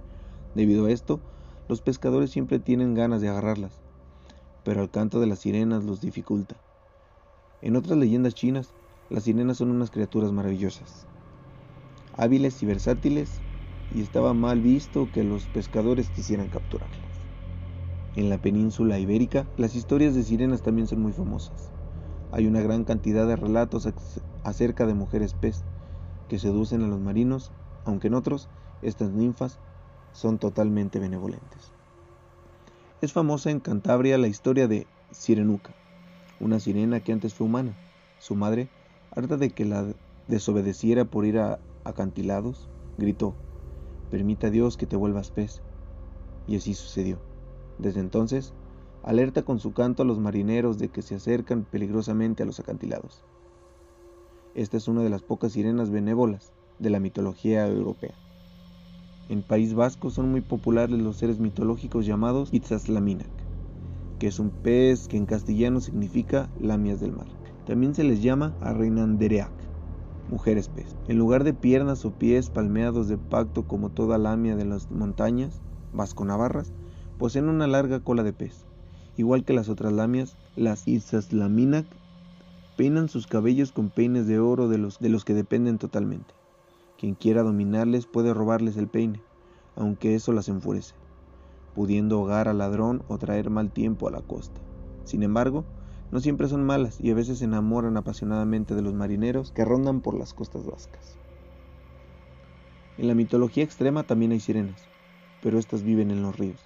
Debido 0.56 0.86
a 0.88 0.92
esto, 0.92 1.22
los 1.68 1.82
pescadores 1.82 2.32
siempre 2.32 2.60
tienen 2.60 2.96
ganas 2.96 3.22
de 3.22 3.30
agarrarlas, 3.30 3.84
pero 4.64 4.82
el 4.82 4.90
canto 4.90 5.20
de 5.20 5.28
las 5.28 5.40
sirenas 5.40 5.84
los 5.84 6.02
dificulta. 6.02 6.60
En 7.62 7.76
otras 7.76 7.98
leyendas 8.00 8.34
chinas, 8.34 8.74
las 9.10 9.26
sirenas 9.26 9.58
son 9.58 9.70
unas 9.70 9.92
criaturas 9.92 10.32
maravillosas, 10.32 11.08
hábiles 12.14 12.64
y 12.64 12.66
versátiles, 12.66 13.44
y 13.92 14.02
estaba 14.02 14.34
mal 14.34 14.60
visto 14.60 15.12
que 15.12 15.24
los 15.24 15.50
pescadores 15.50 16.10
quisieran 16.10 16.50
capturarlas. 16.50 17.13
En 18.16 18.30
la 18.30 18.38
península 18.38 19.00
ibérica, 19.00 19.48
las 19.58 19.74
historias 19.74 20.14
de 20.14 20.24
sirenas 20.24 20.62
también 20.62 20.88
son 20.88 21.02
muy 21.02 21.14
famosas. 21.14 21.72
Hay 22.32 22.46
una 22.46 22.62
gran 22.62 22.84
cantidad 22.84 23.28
de 23.28 23.36
relatos 23.36 23.90
acerca 24.44 24.86
de 24.86 24.94
mujeres 24.94 25.34
pez 25.34 25.64
que 26.28 26.38
seducen 26.38 26.84
a 26.84 26.88
los 26.88 27.00
marinos, 27.00 27.52
aunque 27.86 28.08
en 28.08 28.14
otros, 28.14 28.50
estas 28.84 29.12
ninfas 29.12 29.58
son 30.12 30.38
totalmente 30.38 31.00
benevolentes. 31.00 31.74
Es 33.02 33.14
famosa 33.14 33.50
en 33.50 33.60
Cantabria 33.60 34.20
la 34.20 34.28
historia 34.28 34.68
de 34.68 34.86
Sirenuca, 35.12 35.74
una 36.40 36.60
sirena 36.60 37.00
que 37.00 37.14
antes 37.14 37.34
fue 37.34 37.48
humana. 37.48 37.74
Su 38.20 38.36
madre, 38.36 38.70
harta 39.16 39.38
de 39.38 39.50
que 39.50 39.66
la 39.66 39.92
desobedeciera 40.28 41.06
por 41.06 41.26
ir 41.26 41.40
a 41.40 41.60
acantilados, 41.84 42.70
gritó, 42.98 43.36
permita 44.12 44.52
Dios 44.52 44.78
que 44.78 44.86
te 44.86 44.96
vuelvas 44.96 45.32
pez. 45.32 45.64
Y 46.46 46.58
así 46.58 46.76
sucedió. 46.76 47.33
Desde 47.80 48.00
entonces, 48.00 48.54
alerta 49.04 49.44
con 49.44 49.60
su 49.60 49.74
canto 49.74 50.04
a 50.04 50.06
los 50.06 50.20
marineros 50.20 50.78
de 50.78 50.90
que 50.90 51.02
se 51.02 51.16
acercan 51.16 51.66
peligrosamente 51.66 52.44
a 52.44 52.46
los 52.46 52.60
acantilados. 52.60 53.24
Esta 54.56 54.78
es 54.78 54.88
una 54.88 55.02
de 55.02 55.10
las 55.10 55.24
pocas 55.24 55.54
sirenas 55.54 55.90
benévolas 55.90 56.54
de 56.80 56.90
la 56.90 57.00
mitología 57.00 57.68
europea. 57.68 58.14
En 59.30 59.42
País 59.42 59.74
Vasco 59.74 60.10
son 60.10 60.30
muy 60.30 60.42
populares 60.42 61.00
los 61.00 61.18
seres 61.18 61.40
mitológicos 61.40 62.06
llamados 62.06 62.54
Itzaslaminac, 62.54 63.32
que 64.20 64.28
es 64.28 64.40
un 64.40 64.50
pez 64.50 65.08
que 65.08 65.18
en 65.18 65.26
castellano 65.26 65.80
significa 65.80 66.50
lamias 66.60 67.00
del 67.00 67.14
mar. 67.14 67.28
También 67.66 67.96
se 67.96 68.04
les 68.04 68.22
llama 68.22 68.54
Arreinandereac, 68.62 69.52
mujeres 70.30 70.68
pez. 70.68 70.96
En 71.08 71.18
lugar 71.18 71.44
de 71.44 71.54
piernas 71.54 72.06
o 72.06 72.12
pies 72.12 72.50
palmeados 72.50 73.08
de 73.08 73.18
pacto 73.18 73.64
como 73.64 73.90
toda 73.90 74.18
lamia 74.18 74.56
de 74.56 74.66
las 74.66 74.92
montañas 74.92 75.62
vasco-navarras, 75.94 76.74
poseen 77.18 77.50
una 77.50 77.68
larga 77.68 78.00
cola 78.00 78.24
de 78.24 78.34
pez. 78.34 78.66
Igual 79.16 79.46
que 79.46 79.54
las 79.54 79.70
otras 79.70 79.94
lamias, 79.94 80.36
las 80.56 80.88
Itzaslaminac 80.88 81.86
peinan 82.76 83.10
sus 83.10 83.28
cabellos 83.28 83.72
con 83.72 83.90
peines 83.90 84.28
de 84.28 84.40
oro 84.40 84.68
de 84.68 84.78
los, 84.78 85.00
de 85.00 85.10
los 85.10 85.24
que 85.24 85.34
dependen 85.34 85.78
totalmente. 85.78 86.34
Quien 86.98 87.16
quiera 87.16 87.44
dominarles 87.44 88.06
puede 88.08 88.34
robarles 88.34 88.78
el 88.78 88.88
peine, 88.88 89.22
aunque 89.76 90.16
eso 90.16 90.32
las 90.32 90.50
enfurece, 90.50 90.96
pudiendo 91.76 92.18
ahogar 92.18 92.48
al 92.48 92.58
ladrón 92.58 93.04
o 93.08 93.18
traer 93.18 93.50
mal 93.50 93.72
tiempo 93.72 94.08
a 94.08 94.12
la 94.12 94.22
costa. 94.22 94.60
Sin 95.04 95.22
embargo, 95.22 95.66
no 96.12 96.20
siempre 96.20 96.48
son 96.48 96.64
malas 96.64 97.00
y 97.02 97.12
a 97.12 97.16
veces 97.16 97.40
se 97.40 97.46
enamoran 97.46 97.98
apasionadamente 97.98 98.76
de 98.76 98.82
los 98.82 98.94
marineros 98.94 99.52
que 99.52 99.66
rondan 99.66 100.02
por 100.02 100.18
las 100.18 100.34
costas 100.34 100.66
vascas. 100.66 101.18
En 102.98 103.08
la 103.08 103.16
mitología 103.16 103.64
extrema 103.64 104.04
también 104.04 104.32
hay 104.32 104.40
sirenas, 104.40 104.84
pero 105.42 105.58
estas 105.58 105.82
viven 105.84 106.12
en 106.12 106.22
los 106.22 106.38
ríos, 106.38 106.60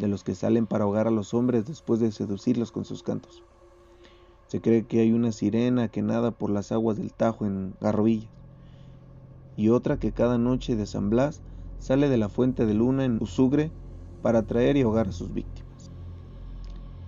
de 0.00 0.08
los 0.08 0.24
que 0.24 0.34
salen 0.34 0.66
para 0.66 0.84
ahogar 0.84 1.06
a 1.06 1.12
los 1.12 1.34
hombres 1.34 1.66
después 1.66 2.00
de 2.00 2.10
seducirlos 2.10 2.72
con 2.72 2.84
sus 2.84 3.04
cantos. 3.04 3.44
Se 4.48 4.60
cree 4.60 4.84
que 4.84 5.00
hay 5.00 5.12
una 5.12 5.30
sirena 5.30 5.86
que 5.88 6.02
nada 6.02 6.32
por 6.32 6.50
las 6.50 6.72
aguas 6.72 6.96
del 6.96 7.12
Tajo 7.12 7.46
en 7.46 7.74
Garrovilla, 7.80 8.28
y 9.56 9.68
otra 9.68 9.98
que 9.98 10.10
cada 10.10 10.38
noche 10.38 10.74
de 10.74 10.86
San 10.86 11.10
Blas 11.10 11.42
sale 11.78 12.08
de 12.08 12.16
la 12.16 12.28
fuente 12.28 12.66
de 12.66 12.74
luna 12.74 13.04
en 13.04 13.22
Usugre 13.22 13.70
para 14.22 14.40
atraer 14.40 14.76
y 14.76 14.82
ahogar 14.82 15.08
a 15.08 15.12
sus 15.12 15.32
víctimas. 15.32 15.92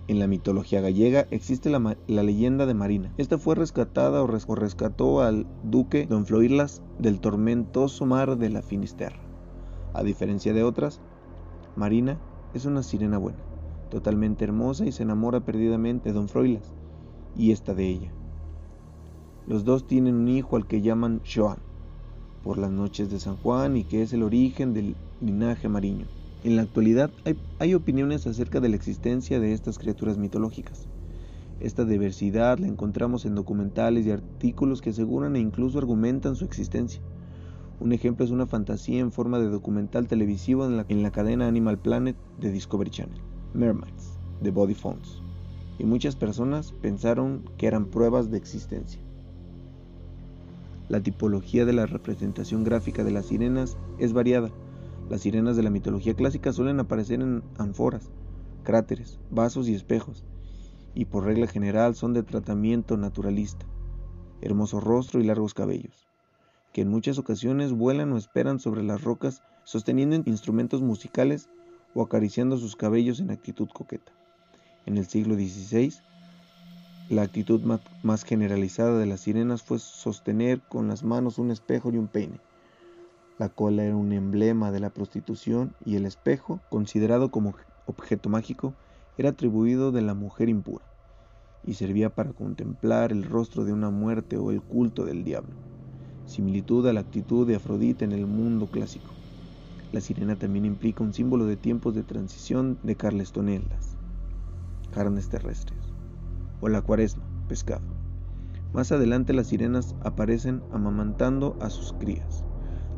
En 0.07 0.19
la 0.19 0.27
mitología 0.27 0.81
gallega 0.81 1.27
existe 1.31 1.69
la, 1.69 1.97
leyenda 2.07 2.65
de 2.65 2.73
Marina. 2.73 3.13
Esta 3.17 3.37
fue 3.37 3.55
rescatada 3.55 4.21
o, 4.21 4.25
o 4.25 4.55
rescató 4.55 5.21
al 5.21 5.47
duque 5.63 6.05
Don 6.05 6.25
Floirlas 6.25 6.81
del 6.99 7.19
tormentoso 7.19 8.05
mar 8.05 8.37
de 8.37 8.49
la 8.49 8.61
Finisterra. 8.61 9.19
A 9.93 10.03
diferencia 10.03 10.53
de 10.53 10.63
otras, 10.63 10.99
Marina 11.75 12.19
es 12.53 12.65
una 12.65 12.83
sirena 12.83 13.17
buena, 13.17 13.39
totalmente 13.89 14.43
hermosa 14.43 14.85
y 14.85 14.91
se 14.91 15.03
enamora 15.03 15.39
perdidamente 15.39 16.09
de 16.09 16.13
Don 16.13 16.29
Froilas 16.29 16.73
y 17.35 17.51
esta 17.51 17.73
de 17.73 17.87
ella. 17.87 18.11
Los 19.47 19.65
dos 19.65 19.87
tienen 19.87 20.15
un 20.15 20.27
hijo 20.27 20.55
al 20.55 20.67
que 20.67 20.81
llaman 20.81 21.21
Joan 21.25 21.57
por 22.43 22.57
las 22.57 22.71
noches 22.71 23.09
de 23.09 23.19
San 23.19 23.37
Juan 23.37 23.77
y 23.77 23.83
que 23.85 24.01
es 24.01 24.13
el 24.13 24.23
origen 24.23 24.73
del 24.73 24.95
linaje 25.21 25.67
mariño. 25.69 26.05
En 26.43 26.55
la 26.55 26.61
actualidad 26.61 27.11
hay, 27.25 27.37
hay, 27.59 27.73
opiniones 27.73 28.27
acerca 28.27 28.59
de 28.59 28.69
la 28.69 28.75
existencia 28.75 29.39
de 29.39 29.53
estas 29.53 29.79
criaturas 29.79 30.17
mitológicas. 30.17 30.87
Esta 31.61 31.85
diversidad 31.85 32.59
la 32.59 32.67
encontramos 32.67 33.25
en 33.25 33.35
documentales 33.35 34.05
y 34.05 34.11
artículos 34.11 34.81
que 34.81 34.89
aseguran 34.89 35.37
e 35.37 35.39
incluso 35.39 35.77
argumentan 35.77 36.35
su 36.35 36.43
existencia. 36.43 37.01
Un 37.83 37.91
ejemplo 37.91 38.23
es 38.23 38.31
una 38.31 38.47
fantasía 38.47 39.01
en 39.01 39.11
forma 39.11 39.39
de 39.39 39.49
documental 39.49 40.07
televisivo 40.07 40.65
en 40.65 40.77
la, 40.77 40.85
en 40.87 41.03
la 41.03 41.11
cadena 41.11 41.49
Animal 41.49 41.77
Planet 41.77 42.15
de 42.39 42.49
Discovery 42.49 42.89
Channel, 42.89 43.19
Mermaids, 43.53 44.17
de 44.41 44.51
Body 44.51 44.73
Phones, 44.73 45.21
y 45.77 45.83
muchas 45.83 46.15
personas 46.15 46.71
pensaron 46.71 47.43
que 47.57 47.67
eran 47.67 47.87
pruebas 47.87 48.31
de 48.31 48.37
existencia. 48.37 49.01
La 50.87 51.03
tipología 51.03 51.65
de 51.65 51.73
la 51.73 51.85
representación 51.85 52.63
gráfica 52.63 53.03
de 53.03 53.11
las 53.11 53.25
sirenas 53.25 53.77
es 53.99 54.13
variada. 54.13 54.49
Las 55.09 55.19
sirenas 55.19 55.57
de 55.57 55.63
la 55.63 55.69
mitología 55.69 56.13
clásica 56.13 56.53
suelen 56.53 56.79
aparecer 56.79 57.19
en 57.19 57.43
ánforas, 57.57 58.11
cráteres, 58.63 59.19
vasos 59.29 59.67
y 59.67 59.75
espejos, 59.75 60.23
y 60.95 61.03
por 61.03 61.25
regla 61.25 61.47
general 61.47 61.95
son 61.95 62.13
de 62.13 62.23
tratamiento 62.23 62.95
naturalista, 62.95 63.65
hermoso 64.39 64.79
rostro 64.79 65.19
y 65.19 65.25
largos 65.25 65.53
cabellos, 65.53 66.02
que 66.73 66.81
en 66.81 66.89
muchas 66.89 67.17
ocasiones 67.19 67.71
vuelan 67.71 68.11
o 68.11 68.17
esperan 68.17 68.59
sobre 68.59 68.83
las 68.83 69.03
rocas 69.03 69.41
sosteniendo 69.63 70.15
instrumentos 70.25 70.81
musicales 70.81 71.47
o 71.93 72.01
acariciando 72.01 72.57
sus 72.57 72.75
cabellos 72.75 73.19
en 73.19 73.31
actitud 73.31 73.69
coqueta. 73.71 74.11
En 74.85 74.97
el 74.97 75.05
siglo 75.05 75.35
XVI, 75.35 75.93
la 77.09 77.21
actitud 77.21 77.61
más 78.01 78.23
generalizada 78.23 78.97
de 78.97 79.05
las 79.05 79.21
sirenas 79.21 79.61
fue 79.61 79.79
sostener 79.79 80.61
con 80.61 80.87
las 80.87 81.03
manos 81.03 81.37
un 81.37 81.51
espejo 81.51 81.91
y 81.91 81.97
un 81.97 82.07
peine. 82.07 82.39
La 83.37 83.49
cola 83.49 83.83
era 83.83 83.95
un 83.95 84.11
emblema 84.11 84.71
de 84.71 84.79
la 84.79 84.89
prostitución 84.89 85.73
y 85.85 85.95
el 85.95 86.05
espejo, 86.05 86.59
considerado 86.69 87.29
como 87.29 87.55
objeto 87.85 88.29
mágico, 88.29 88.73
era 89.17 89.29
atribuido 89.29 89.91
de 89.91 90.01
la 90.01 90.13
mujer 90.13 90.49
impura 90.49 90.85
y 91.65 91.75
servía 91.75 92.09
para 92.09 92.33
contemplar 92.33 93.11
el 93.11 93.23
rostro 93.23 93.63
de 93.63 93.73
una 93.73 93.89
muerte 93.89 94.37
o 94.37 94.51
el 94.51 94.61
culto 94.61 95.05
del 95.05 95.23
diablo, 95.23 95.53
similitud 96.33 96.87
a 96.87 96.93
la 96.93 97.01
actitud 97.01 97.45
de 97.45 97.55
Afrodita 97.55 98.03
en 98.03 98.11
el 98.11 98.25
mundo 98.25 98.65
clásico. 98.67 99.13
La 99.91 100.01
sirena 100.01 100.35
también 100.35 100.65
implica 100.65 101.03
un 101.03 101.13
símbolo 101.13 101.45
de 101.45 101.57
tiempos 101.57 101.93
de 101.93 102.01
transición 102.01 102.79
de 102.81 102.95
carlestonelas, 102.95 103.95
carnes 104.91 105.29
terrestres 105.29 105.77
o 106.59 106.69
la 106.69 106.81
cuaresma, 106.81 107.23
pescado. 107.47 107.85
Más 108.73 108.91
adelante 108.91 109.33
las 109.33 109.47
sirenas 109.47 109.95
aparecen 110.01 110.63
amamantando 110.71 111.55
a 111.61 111.69
sus 111.69 111.93
crías. 111.93 112.43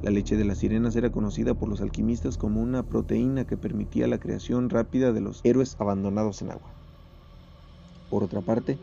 La 0.01 0.11
leche 0.11 0.37
de 0.37 0.45
las 0.45 0.59
sirenas 0.59 0.95
era 0.95 1.11
conocida 1.11 1.55
por 1.55 1.67
los 1.67 1.81
alquimistas 1.81 2.37
como 2.37 2.61
una 2.61 2.83
proteína 2.83 3.45
que 3.45 3.57
permitía 3.57 4.07
la 4.07 4.19
creación 4.19 4.69
rápida 4.69 5.11
de 5.11 5.19
los 5.19 5.41
héroes 5.43 5.75
abandonados 5.79 6.41
en 6.41 6.51
agua. 6.51 6.73
Por 8.09 8.23
otra 8.23 8.41
parte, 8.41 8.79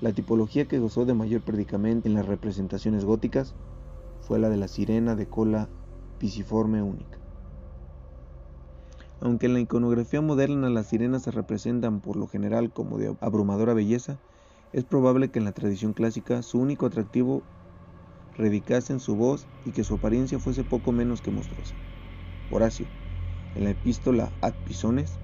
la 0.00 0.14
tipología 0.14 0.66
que 0.66 0.78
gozó 0.78 1.04
de 1.04 1.14
mayor 1.14 1.42
predicamento 1.42 2.08
en 2.08 2.14
las 2.14 2.26
representaciones 2.26 3.04
góticas 3.04 3.54
fue 4.32 4.38
la 4.38 4.48
de 4.48 4.56
la 4.56 4.66
sirena 4.66 5.14
de 5.14 5.26
cola 5.26 5.68
pisiforme 6.16 6.80
única. 6.80 7.18
Aunque 9.20 9.44
en 9.44 9.52
la 9.52 9.60
iconografía 9.60 10.22
moderna 10.22 10.70
las 10.70 10.86
sirenas 10.86 11.24
se 11.24 11.30
representan 11.30 12.00
por 12.00 12.16
lo 12.16 12.26
general 12.28 12.72
como 12.72 12.96
de 12.96 13.14
abrumadora 13.20 13.74
belleza, 13.74 14.16
es 14.72 14.84
probable 14.84 15.30
que 15.30 15.38
en 15.38 15.44
la 15.44 15.52
tradición 15.52 15.92
clásica 15.92 16.40
su 16.40 16.58
único 16.58 16.86
atractivo 16.86 17.42
radicase 18.32 18.94
en 18.94 19.00
su 19.00 19.16
voz 19.16 19.48
y 19.66 19.72
que 19.72 19.84
su 19.84 19.96
apariencia 19.96 20.38
fuese 20.38 20.64
poco 20.64 20.92
menos 20.92 21.20
que 21.20 21.30
monstruosa. 21.30 21.74
Horacio, 22.48 22.86
en 23.54 23.64
la 23.64 23.70
epístola 23.72 24.32
Ad 24.40 24.54
Pisones, 24.64 25.20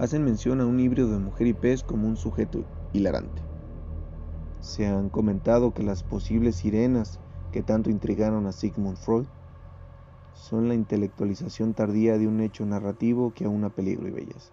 hacen 0.00 0.24
mención 0.24 0.60
a 0.60 0.66
un 0.66 0.80
híbrido 0.80 1.08
de 1.12 1.20
mujer 1.20 1.46
y 1.46 1.52
pez 1.52 1.84
como 1.84 2.08
un 2.08 2.16
sujeto 2.16 2.64
hilarante. 2.92 3.42
Se 4.60 4.86
han 4.86 5.08
comentado 5.08 5.72
que 5.72 5.84
las 5.84 6.02
posibles 6.02 6.56
sirenas 6.56 7.20
que 7.52 7.62
tanto 7.62 7.90
intrigaron 7.90 8.46
a 8.46 8.52
Sigmund 8.52 8.96
Freud 8.96 9.26
son 10.34 10.68
la 10.68 10.74
intelectualización 10.74 11.74
tardía 11.74 12.16
de 12.18 12.26
un 12.26 12.40
hecho 12.40 12.64
narrativo 12.64 13.32
que 13.34 13.44
aúna 13.44 13.70
peligro 13.70 14.06
y 14.08 14.12
belleza. 14.12 14.52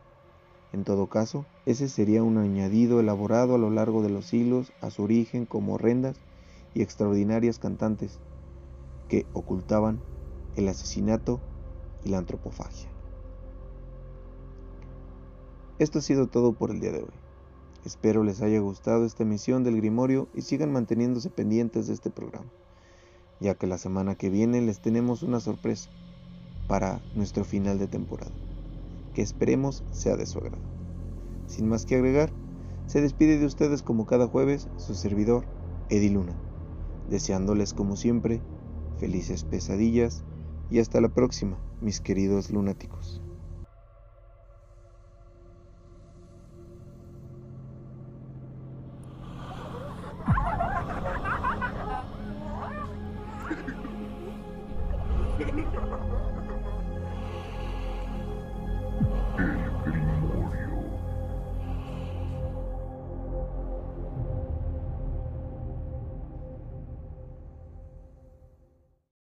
En 0.74 0.84
todo 0.84 1.08
caso, 1.08 1.46
ese 1.66 1.88
sería 1.88 2.24
un 2.24 2.38
añadido 2.38 3.00
elaborado 3.00 3.56
a 3.56 3.58
lo 3.58 3.70
largo 3.70 4.02
de 4.02 4.10
los 4.10 4.26
siglos 4.26 4.74
a 4.82 4.90
su 4.90 5.04
origen 5.04 5.46
como 5.46 5.76
horrendas 5.76 6.20
y 6.74 6.82
extraordinarias 6.82 7.60
cantantes 7.60 8.20
que 9.08 9.26
ocultaban 9.34 10.00
el 10.56 10.68
asesinato 10.68 11.40
y 12.04 12.10
la 12.10 12.18
antropofagia. 12.18 12.90
Esto 15.80 16.00
ha 16.00 16.02
sido 16.02 16.28
todo 16.28 16.54
por 16.54 16.72
el 16.72 16.80
día 16.80 16.92
de 16.92 17.04
hoy. 17.04 17.14
Espero 17.86 18.24
les 18.24 18.42
haya 18.42 18.60
gustado 18.60 19.06
esta 19.06 19.24
emisión 19.24 19.64
del 19.64 19.78
Grimorio 19.78 20.28
y 20.34 20.42
sigan 20.42 20.72
manteniéndose 20.74 21.30
pendientes 21.30 21.88
de 21.88 21.94
este 21.94 22.10
programa 22.10 22.50
ya 23.40 23.56
que 23.56 23.68
la 23.68 23.78
semana 23.78 24.16
que 24.16 24.30
viene 24.30 24.62
les 24.62 24.80
tenemos 24.80 25.24
una 25.24 25.40
sorpresa 25.40 25.90
para 26.68 27.02
nuestro 27.16 27.44
final 27.44 27.80
de 27.80 27.88
temporada, 27.88 28.32
que 29.14 29.22
esperemos 29.22 29.84
sea 29.92 30.16
de 30.16 30.26
su 30.26 30.40
agrado. 30.40 30.62
Sin 31.48 31.68
más 31.68 31.86
que 31.86 31.96
agregar, 31.96 32.32
se 32.88 33.02
despide 33.02 33.38
de 33.38 33.46
ustedes 33.46 33.82
como 33.82 34.06
cada 34.06 34.28
jueves 34.28 34.68
su 34.78 34.96
servidor, 34.96 35.46
Eddie 35.90 36.12
Luna, 36.12 36.36
deseándoles 37.10 37.74
como 37.74 37.96
siempre 37.96 38.42
felices 39.00 39.44
pesadillas 39.44 40.24
y 40.70 40.80
hasta 40.80 41.02
la 41.02 41.10
próxima, 41.10 41.58
mis 41.82 42.00
queridos 42.00 42.50
lunáticos. 42.50 43.25